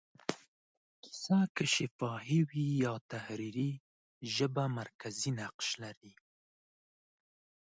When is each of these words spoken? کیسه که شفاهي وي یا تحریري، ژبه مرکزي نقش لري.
کیسه 1.03 1.39
که 1.55 1.63
شفاهي 1.73 2.39
وي 2.49 2.65
یا 2.83 2.93
تحریري، 3.11 3.71
ژبه 4.35 4.63
مرکزي 4.77 5.31
نقش 5.39 5.67
لري. 5.81 6.13